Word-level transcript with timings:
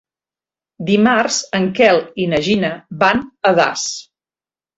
Dimarts 0.87 1.37
en 1.57 1.67
Quel 1.81 2.01
i 2.25 2.25
na 2.33 2.41
Gina 2.49 2.73
van 3.05 3.23
a 3.53 3.53
Das. 3.61 3.87